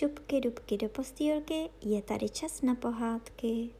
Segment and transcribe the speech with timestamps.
[0.00, 3.74] šupky dubky do postýlky, je tady čas na pohádky.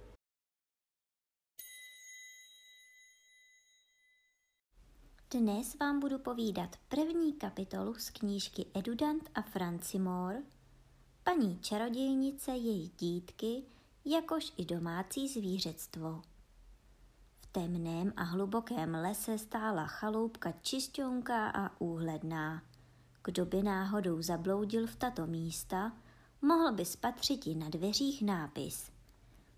[5.30, 10.34] Dnes vám budu povídat první kapitolu z knížky Edudant a Francimor,
[11.24, 13.62] paní čarodějnice, její dítky,
[14.04, 16.22] jakož i domácí zvířectvo.
[17.40, 22.62] V temném a hlubokém lese stála chaloupka čistionká a úhledná.
[23.24, 25.92] Kdo by náhodou zabloudil v tato místa,
[26.42, 28.90] mohl by spatřit i na dveřích nápis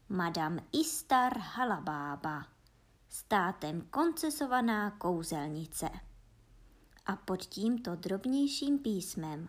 [0.09, 2.47] Madame Istar Halabába,
[3.09, 5.91] státem koncesovaná kouzelnice.
[7.07, 9.49] A pod tímto drobnějším písmem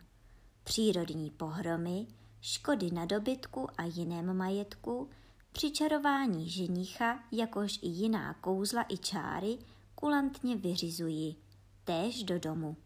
[0.64, 2.08] přírodní pohromy,
[2.42, 5.10] škody na dobytku a jiném majetku,
[5.52, 9.58] přičarování ženicha, jakož i jiná kouzla i čáry,
[9.96, 11.38] kulantně vyřizují,
[11.84, 12.78] též do domu.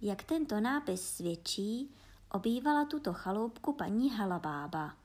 [0.00, 1.94] Jak tento nápis svědčí,
[2.30, 4.96] obývala tuto chaloupku paní Halabába,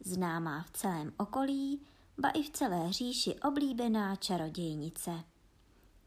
[0.00, 1.80] známá v celém okolí,
[2.18, 5.10] ba i v celé říši oblíbená čarodějnice.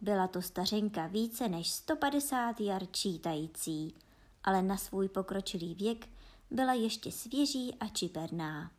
[0.02, 3.96] Byla to stařenka více než 150 jar čítající,
[4.44, 6.10] ale na svůj pokročilý věk
[6.52, 8.72] byla ještě svěží a čiperná.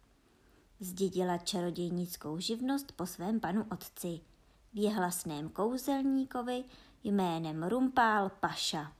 [0.80, 4.20] Zdědila čarodějnickou živnost po svém panu otci,
[4.74, 6.64] věhlasném kouzelníkovi
[7.04, 8.92] jménem Rumpál Paša.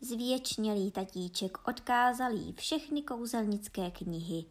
[0.00, 4.44] Zvěčnělý tatíček odkázal jí všechny kouzelnické knihy,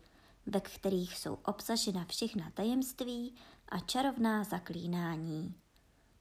[0.45, 3.35] ve kterých jsou obsažena všechna tajemství
[3.69, 5.55] a čarovná zaklínání.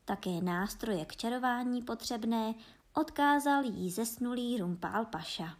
[0.04, 2.54] Také nástroje k čarování potřebné
[2.94, 5.58] odkázal jí zesnulý Rumpál Paša.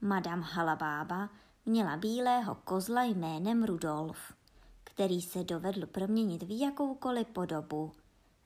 [0.00, 1.30] Madame Halabába
[1.66, 4.18] měla bílého kozla jménem Rudolf,
[4.84, 7.92] který se dovedl proměnit v jakoukoliv podobu,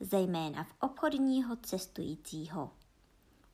[0.00, 2.70] zejména v obchodního cestujícího.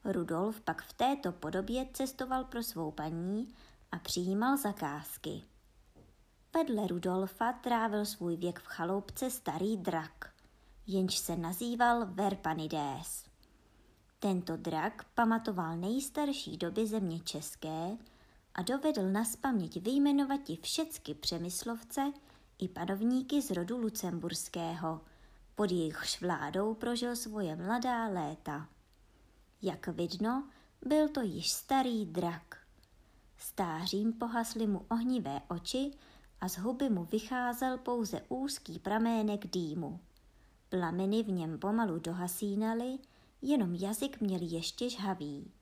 [0.05, 3.55] Rudolf pak v této podobě cestoval pro svou paní
[3.93, 5.43] a přijímal zakázky.
[6.55, 10.35] Vedle Rudolfa trávil svůj věk v chaloupce starý drak,
[10.87, 13.25] jenž se nazýval Verpanides.
[14.19, 17.97] Tento drak pamatoval nejstarší doby země české
[18.55, 22.13] a dovedl na spaměť vyjmenovati všecky přemyslovce
[22.59, 25.01] i panovníky z rodu lucemburského,
[25.55, 28.69] pod jejichž vládou prožil svoje mladá léta.
[29.63, 30.49] Jak vidno,
[30.87, 32.57] byl to již starý drak.
[33.39, 35.91] Stářím pohasly mu ohnivé oči
[36.41, 40.01] a z huby mu vycházel pouze úzký pramének dýmu.
[40.69, 42.99] Plameny v něm pomalu dohasínaly,
[43.43, 45.53] jenom jazyk měl ještě žhavý.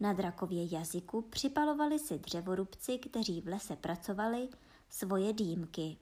[0.00, 4.48] Na drakově jazyku připalovali si dřevorubci, kteří v lese pracovali,
[4.90, 5.96] svoje dýmky.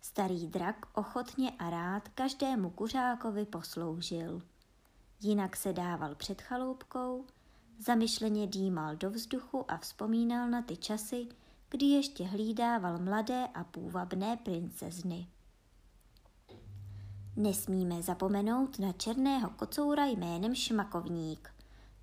[0.00, 4.42] Starý drak ochotně a rád každému kuřákovi posloužil.
[5.20, 7.24] Jinak se dával před chaloupkou,
[7.78, 11.26] zamyšleně dýmal do vzduchu a vzpomínal na ty časy,
[11.68, 15.26] kdy ještě hlídával mladé a půvabné princezny.
[17.36, 21.54] Nesmíme zapomenout na černého kocoura jménem Šmakovník,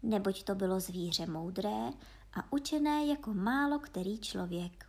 [0.04, 1.90] neboť to bylo zvíře moudré
[2.34, 4.86] a učené jako málo který člověk.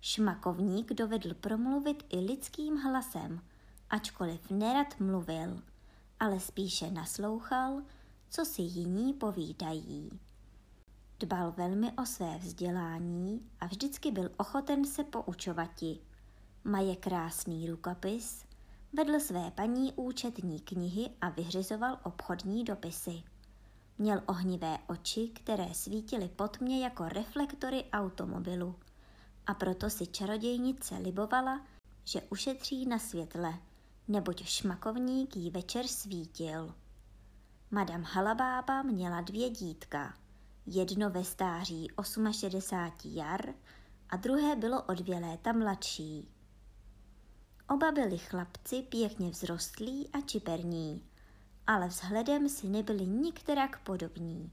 [0.00, 3.40] Šmakovník dovedl promluvit i lidským hlasem,
[3.90, 5.62] ačkoliv nerad mluvil,
[6.20, 7.82] ale spíše naslouchal,
[8.30, 10.10] co si jiní povídají.
[11.20, 15.98] Dbal velmi o své vzdělání a vždycky byl ochoten se poučovati.
[16.64, 18.44] Maje krásný rukopis,
[18.92, 23.22] vedl své paní účetní knihy a vyhřizoval obchodní dopisy.
[23.98, 28.74] Měl ohnivé oči, které svítily pod mě jako reflektory automobilu
[29.46, 31.66] a proto si čarodějnice libovala,
[32.04, 33.58] že ušetří na světle,
[34.10, 36.74] neboť šmakovník jí večer svítil.
[37.70, 40.14] Madame Halabába měla dvě dítka,
[40.66, 41.88] jedno ve stáří
[42.30, 43.54] 68 jar
[44.08, 46.28] a druhé bylo o dvě léta mladší.
[47.68, 51.04] Oba byli chlapci pěkně vzrostlí a čiperní,
[51.66, 54.52] ale vzhledem si nebyli nikterak podobní.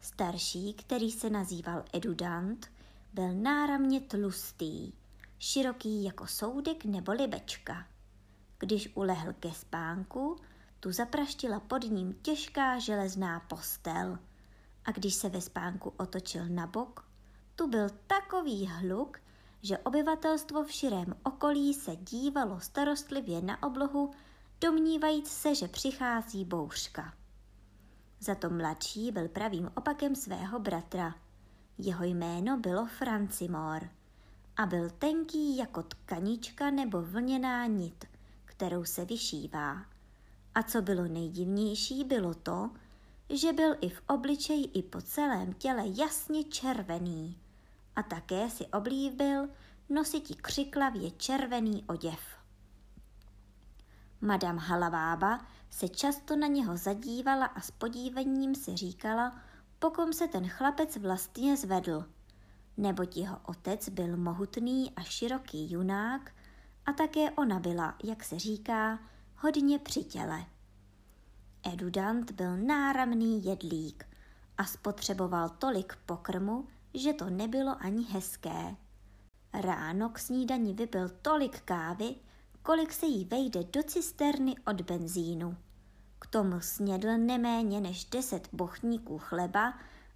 [0.00, 2.66] Starší, který se nazýval Edudant,
[3.12, 4.92] byl náramně tlustý,
[5.38, 7.86] široký jako soudek nebo libečka.
[8.58, 10.36] Když ulehl ke spánku,
[10.80, 14.18] tu zapraštila pod ním těžká železná postel
[14.84, 17.08] a když se ve spánku otočil na bok,
[17.56, 19.20] tu byl takový hluk,
[19.62, 24.10] že obyvatelstvo v širém okolí se dívalo starostlivě na oblohu,
[24.60, 27.14] domnívajíc se, že přichází bouřka.
[28.20, 31.14] Za to mladší byl pravým opakem svého bratra.
[31.78, 33.88] Jeho jméno bylo Francimor
[34.56, 38.04] a byl tenký jako tkanička nebo vlněná nit,
[38.56, 39.86] kterou se vyšívá.
[40.54, 42.70] A co bylo nejdivnější, bylo to,
[43.30, 47.38] že byl i v obličeji i po celém těle jasně červený
[47.96, 49.48] a také si oblíbil
[49.88, 52.20] nositi křiklavě červený oděv.
[54.20, 59.40] Madame Halabába se často na něho zadívala a s podívením si říkala,
[59.78, 62.04] pokom se ten chlapec vlastně zvedl,
[62.76, 66.32] neboť jeho otec byl mohutný a široký junák
[66.86, 68.98] a také ona byla, jak se říká,
[69.36, 70.44] hodně při těle.
[71.72, 74.06] Edudant byl náramný jedlík
[74.58, 78.76] a spotřeboval tolik pokrmu, že to nebylo ani hezké.
[79.52, 82.14] Ráno k snídani vypil tolik kávy,
[82.62, 85.56] kolik se jí vejde do cisterny od benzínu.
[86.18, 89.74] K tomu snědl neméně než deset bochníků chleba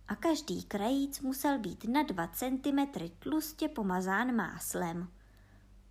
[0.09, 5.09] a každý krajíc musel být na dva centimetry tlustě pomazán máslem.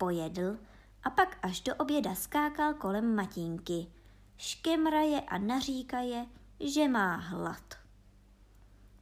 [0.00, 0.58] Pojedl
[1.02, 3.86] a pak až do oběda skákal kolem matinky.
[4.36, 6.26] Škemraje a naříkaje,
[6.60, 7.74] že má hlad.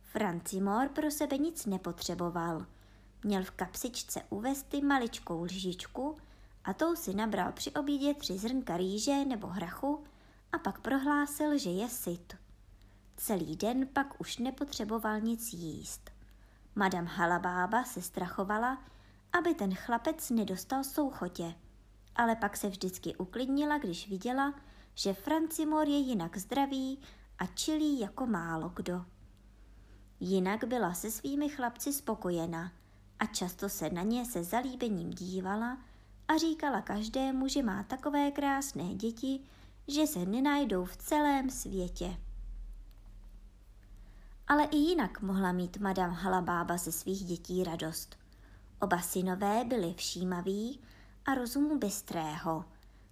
[0.03, 2.67] Francimor pro sebe nic nepotřeboval.
[3.25, 6.17] Měl v kapsičce u vesty maličkou lžičku
[6.65, 10.05] a tou si nabral při obědě tři zrnka rýže nebo hrachu
[10.53, 12.37] a pak prohlásil, že je syt.
[13.17, 16.11] Celý den pak už nepotřeboval nic jíst.
[16.75, 18.79] Madam Halabába se strachovala,
[19.39, 21.55] aby ten chlapec nedostal souchotě,
[22.17, 24.55] ale pak se vždycky uklidnila, když viděla,
[24.95, 27.01] že Francimor je jinak zdravý
[27.39, 29.05] a čilý jako málo kdo.
[30.21, 32.73] Jinak byla se svými chlapci spokojena
[33.19, 35.79] a často se na ně se zalíbením dívala
[36.29, 39.41] a říkala každému, že má takové krásné děti,
[39.89, 42.17] že se nenajdou v celém světě.
[44.47, 48.28] Ale i jinak mohla mít madam Halabába ze svých dětí radost.
[48.81, 50.81] Oba synové byli všímaví
[51.25, 52.65] a rozumu bystrého,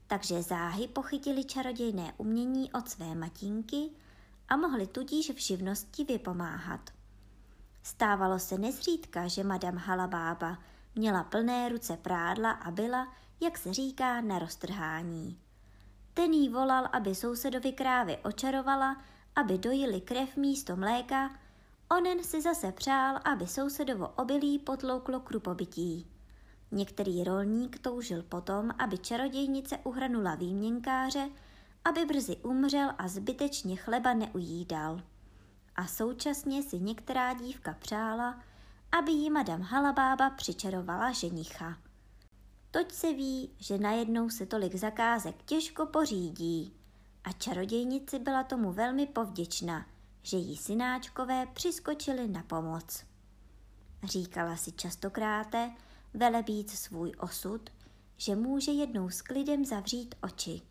[0.06, 3.90] takže záhy pochytili čarodějné umění od své matinky
[4.48, 6.90] a mohli tudíž v živnosti vypomáhat.
[7.82, 10.58] Stávalo se nezřídka, že madam Halabába
[10.94, 15.38] měla plné ruce prádla a byla, jak se říká, na roztrhání.
[16.14, 19.02] Ten jí volal, aby sousedovi krávy očarovala,
[19.36, 21.30] aby dojili krev místo mléka,
[21.90, 26.06] onen si zase přál, aby sousedovo obilí potlouklo krupobytí.
[26.70, 31.30] Některý rolník toužil potom, aby čarodějnice uhranula výměnkáře,
[31.84, 35.00] aby brzy umřel a zbytečně chleba neujídal.
[35.76, 38.42] A současně si některá dívka přála,
[38.98, 41.78] aby jí madam Halabába přičarovala ženicha.
[42.70, 46.74] Toť se ví, že najednou se tolik zakázek těžko pořídí
[47.24, 49.86] a čarodějnici byla tomu velmi povděčná,
[50.26, 53.04] že jí synáčkové přiskočili na pomoc.
[54.04, 55.70] Říkala si častokráte,
[56.14, 57.70] velebít svůj osud,
[58.16, 60.62] že může jednou s klidem zavřít oči,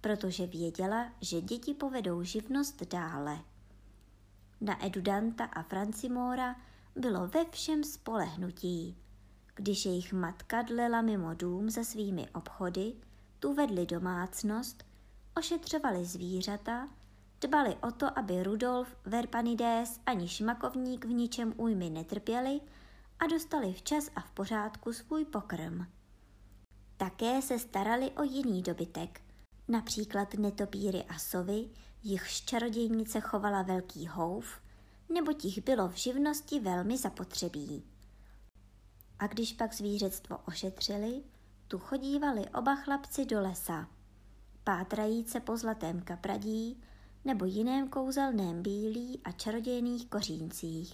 [0.00, 3.38] protože věděla, že děti povedou živnost dále.
[4.60, 6.56] Na Edudanta a Francimora
[6.96, 8.96] bylo ve všem spolehnutí.
[9.54, 12.94] Když jejich matka dlela mimo dům za svými obchody,
[13.38, 14.84] tu vedli domácnost,
[15.34, 16.88] ošetřovali zvířata,
[17.42, 22.60] dbali o to, aby Rudolf, Verpanides ani Šmakovník v ničem újmy netrpěli
[23.18, 25.86] a dostali včas a v pořádku svůj pokrm.
[26.96, 29.20] Také se starali o jiný dobytek,
[29.68, 31.70] například netopíry a sovy,
[32.02, 34.60] jichž čarodějnice chovala velký houf,
[35.08, 37.84] nebo jich bylo v živnosti velmi zapotřebí.
[39.18, 41.22] A když pak zvířectvo ošetřili,
[41.68, 43.88] tu chodívali oba chlapci do lesa,
[44.64, 46.82] pátrajíce po zlatém kapradí
[47.24, 50.92] nebo jiném kouzelném bílí a čarodějných koříncích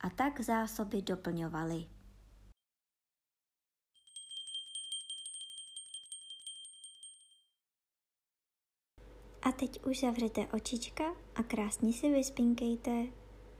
[0.00, 1.86] a tak zásoby doplňovaly.
[9.42, 13.06] A teď už zavřete očička a krásně si vyspinkejte.